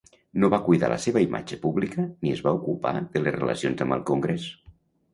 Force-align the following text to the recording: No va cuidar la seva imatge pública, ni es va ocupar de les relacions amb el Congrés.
No 0.43 0.47
va 0.53 0.59
cuidar 0.69 0.89
la 0.93 0.97
seva 1.03 1.23
imatge 1.25 1.59
pública, 1.67 2.07
ni 2.25 2.35
es 2.39 2.43
va 2.49 2.57
ocupar 2.63 2.97
de 3.05 3.25
les 3.27 3.39
relacions 3.39 3.89
amb 3.89 3.99
el 4.01 4.07
Congrés. 4.13 4.53